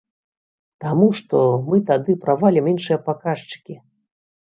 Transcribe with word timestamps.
Таму 0.85 1.09
што 1.19 1.43
мы 1.69 1.81
тады 1.91 2.17
правалім 2.25 2.73
іншыя 2.75 2.99
паказчыкі!!! 3.07 3.83